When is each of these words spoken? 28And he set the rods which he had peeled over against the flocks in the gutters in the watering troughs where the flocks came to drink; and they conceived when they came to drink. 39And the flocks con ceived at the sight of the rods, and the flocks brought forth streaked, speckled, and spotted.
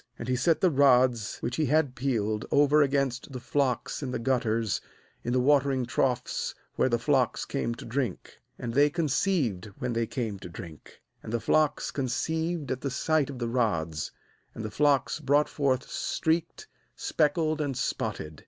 28And 0.19 0.27
he 0.29 0.35
set 0.35 0.61
the 0.61 0.71
rods 0.71 1.37
which 1.41 1.57
he 1.57 1.67
had 1.67 1.93
peeled 1.93 2.43
over 2.49 2.81
against 2.81 3.31
the 3.31 3.39
flocks 3.39 4.01
in 4.01 4.09
the 4.09 4.17
gutters 4.17 4.81
in 5.23 5.31
the 5.31 5.39
watering 5.39 5.85
troughs 5.85 6.55
where 6.75 6.89
the 6.89 6.97
flocks 6.97 7.45
came 7.45 7.75
to 7.75 7.85
drink; 7.85 8.39
and 8.57 8.73
they 8.73 8.89
conceived 8.89 9.65
when 9.77 9.93
they 9.93 10.07
came 10.07 10.39
to 10.39 10.49
drink. 10.49 11.03
39And 11.23 11.29
the 11.33 11.39
flocks 11.39 11.91
con 11.91 12.07
ceived 12.07 12.71
at 12.71 12.81
the 12.81 12.89
sight 12.89 13.29
of 13.29 13.37
the 13.37 13.47
rods, 13.47 14.11
and 14.55 14.65
the 14.65 14.71
flocks 14.71 15.19
brought 15.19 15.47
forth 15.47 15.87
streaked, 15.87 16.65
speckled, 16.95 17.61
and 17.61 17.77
spotted. 17.77 18.39